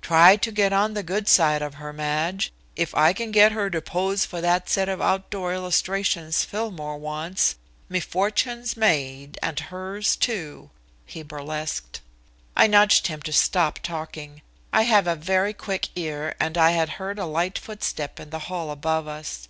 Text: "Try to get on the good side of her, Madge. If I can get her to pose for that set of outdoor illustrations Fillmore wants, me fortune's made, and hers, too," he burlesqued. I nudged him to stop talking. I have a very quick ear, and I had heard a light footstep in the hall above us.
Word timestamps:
"Try 0.00 0.36
to 0.36 0.52
get 0.52 0.72
on 0.72 0.94
the 0.94 1.02
good 1.02 1.26
side 1.26 1.60
of 1.60 1.74
her, 1.82 1.92
Madge. 1.92 2.52
If 2.76 2.94
I 2.94 3.12
can 3.12 3.32
get 3.32 3.50
her 3.50 3.68
to 3.70 3.80
pose 3.80 4.24
for 4.24 4.40
that 4.40 4.68
set 4.68 4.88
of 4.88 5.00
outdoor 5.02 5.52
illustrations 5.52 6.44
Fillmore 6.44 6.96
wants, 6.96 7.56
me 7.88 7.98
fortune's 7.98 8.76
made, 8.76 9.36
and 9.42 9.58
hers, 9.58 10.14
too," 10.14 10.70
he 11.04 11.24
burlesqued. 11.24 11.98
I 12.56 12.68
nudged 12.68 13.08
him 13.08 13.20
to 13.22 13.32
stop 13.32 13.80
talking. 13.80 14.42
I 14.72 14.82
have 14.82 15.08
a 15.08 15.16
very 15.16 15.52
quick 15.52 15.88
ear, 15.96 16.36
and 16.38 16.56
I 16.56 16.70
had 16.70 16.90
heard 16.90 17.18
a 17.18 17.26
light 17.26 17.58
footstep 17.58 18.20
in 18.20 18.30
the 18.30 18.38
hall 18.46 18.70
above 18.70 19.08
us. 19.08 19.48